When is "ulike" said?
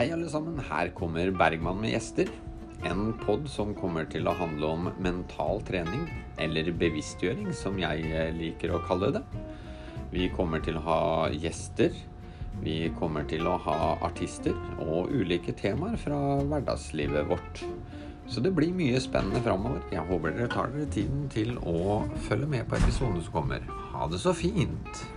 15.12-15.52